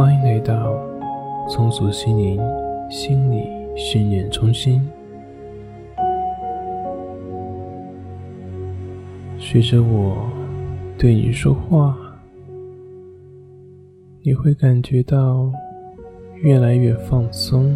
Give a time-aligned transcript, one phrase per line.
[0.00, 0.80] 欢迎来到
[1.46, 2.40] 松鼠心灵
[2.88, 4.80] 心理训练中心。
[9.38, 10.26] 随着我
[10.96, 11.94] 对你说话，
[14.22, 15.52] 你会感觉到
[16.36, 17.70] 越来越放松，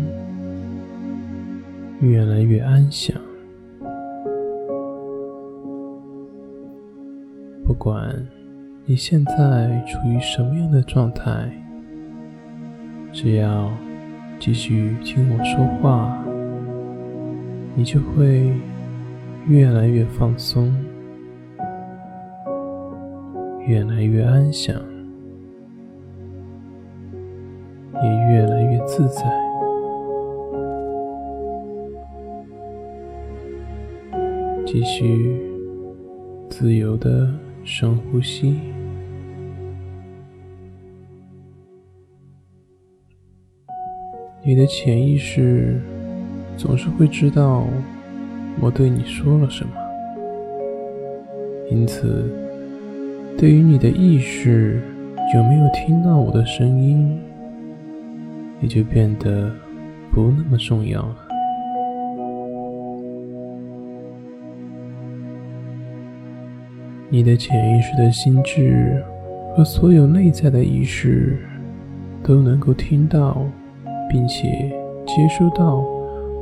[2.00, 3.14] 越来越安详。
[7.62, 8.26] 不管
[8.86, 11.52] 你现在处于什么样的状态，
[13.14, 13.70] 只要
[14.40, 16.20] 继续听我说话，
[17.76, 18.52] 你就会
[19.46, 20.74] 越来越放松，
[23.68, 24.74] 越来越安详，
[28.02, 29.22] 也越来越自在。
[34.66, 35.40] 继续
[36.50, 38.73] 自由的深呼吸。
[44.46, 45.80] 你的潜意识
[46.54, 47.66] 总是会知道
[48.60, 49.72] 我对你说了什么，
[51.70, 52.30] 因此，
[53.38, 54.82] 对于你的意识
[55.34, 57.18] 有没有听到我的声音，
[58.60, 59.50] 也就变得
[60.12, 61.16] 不那么重要了。
[67.08, 69.02] 你的潜意识的心智
[69.56, 71.38] 和所有内在的意识
[72.22, 73.42] 都能够听到。
[74.08, 74.70] 并且
[75.06, 75.84] 接收到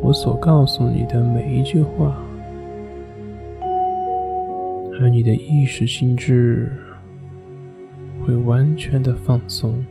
[0.02, 2.16] 我所告诉你的每一句话，
[5.00, 6.70] 而你的意识心智
[8.24, 9.84] 会完全的放松，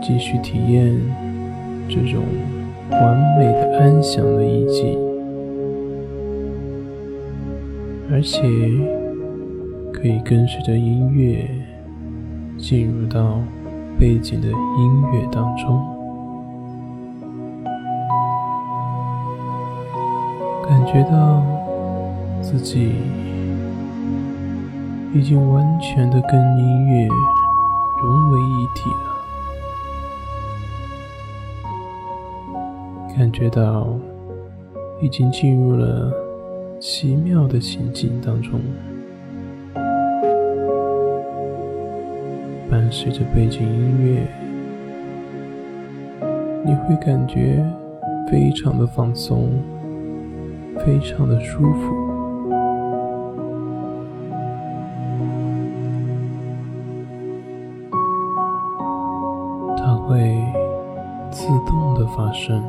[0.00, 0.98] 继续体验
[1.88, 2.22] 这种
[2.90, 4.98] 完美的安详的意境，
[8.10, 8.42] 而且
[9.92, 11.48] 可以跟随着音乐。
[12.58, 13.40] 进入到
[13.98, 15.80] 背景的音乐当中，
[20.68, 21.42] 感觉到
[22.42, 22.96] 自己
[25.14, 27.08] 已经完全的跟音乐
[28.02, 28.96] 融为一体了，
[33.16, 33.96] 感觉到
[35.00, 36.12] 已经进入了
[36.80, 38.60] 奇妙的情境当中。
[42.70, 44.26] 伴随着背景音乐，
[46.64, 47.64] 你会感觉
[48.30, 49.48] 非常的放松，
[50.84, 51.94] 非常的舒服。
[59.78, 60.38] 它会
[61.30, 62.62] 自动的发生，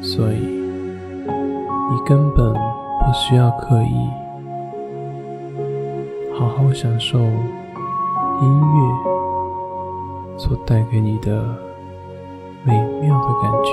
[0.00, 4.08] 所以你根本不需要刻意，
[6.34, 7.18] 好好享受。
[8.40, 11.42] 音乐所带给你的
[12.64, 13.72] 美妙的感觉。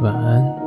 [0.00, 0.57] 晚安。